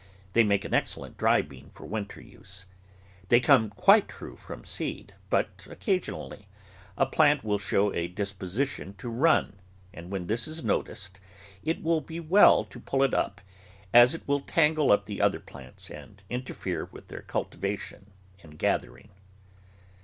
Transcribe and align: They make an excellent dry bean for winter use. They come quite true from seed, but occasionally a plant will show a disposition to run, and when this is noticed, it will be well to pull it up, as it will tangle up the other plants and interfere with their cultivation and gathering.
They 0.33 0.43
make 0.43 0.65
an 0.65 0.73
excellent 0.73 1.15
dry 1.15 1.43
bean 1.43 1.69
for 1.75 1.85
winter 1.85 2.19
use. 2.19 2.65
They 3.29 3.39
come 3.39 3.69
quite 3.69 4.07
true 4.07 4.35
from 4.35 4.65
seed, 4.65 5.13
but 5.29 5.67
occasionally 5.69 6.47
a 6.97 7.05
plant 7.05 7.43
will 7.43 7.59
show 7.59 7.93
a 7.93 8.07
disposition 8.07 8.95
to 8.95 9.09
run, 9.09 9.59
and 9.93 10.09
when 10.09 10.25
this 10.25 10.47
is 10.47 10.63
noticed, 10.63 11.19
it 11.63 11.83
will 11.83 12.01
be 12.01 12.19
well 12.19 12.65
to 12.65 12.79
pull 12.79 13.03
it 13.03 13.13
up, 13.13 13.41
as 13.93 14.15
it 14.15 14.27
will 14.27 14.41
tangle 14.41 14.91
up 14.91 15.05
the 15.05 15.21
other 15.21 15.39
plants 15.39 15.91
and 15.91 16.23
interfere 16.31 16.85
with 16.85 17.09
their 17.09 17.21
cultivation 17.21 18.09
and 18.41 18.57
gathering. 18.57 19.09